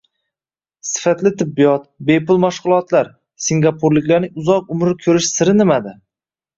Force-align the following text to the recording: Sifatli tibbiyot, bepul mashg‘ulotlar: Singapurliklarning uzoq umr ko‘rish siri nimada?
Sifatli 0.91 1.31
tibbiyot, 1.41 1.85
bepul 2.09 2.41
mashg‘ulotlar: 2.47 3.13
Singapurliklarning 3.51 4.45
uzoq 4.45 4.77
umr 4.79 4.95
ko‘rish 5.07 5.33
siri 5.41 5.61
nimada? 5.65 6.01